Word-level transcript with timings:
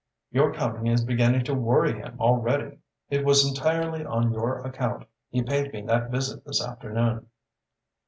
Your 0.31 0.51
coming 0.51 0.87
is 0.87 1.05
beginning 1.05 1.43
to 1.45 1.53
worry 1.53 1.93
him 1.93 2.17
already. 2.19 2.79
It 3.11 3.23
was 3.23 3.47
entirely 3.47 4.03
on 4.03 4.31
your 4.33 4.61
account 4.65 5.05
he 5.29 5.43
paid 5.43 5.71
me 5.71 5.83
that 5.83 6.09
visit 6.09 6.43
this 6.43 6.59
afternoon." 6.65 7.27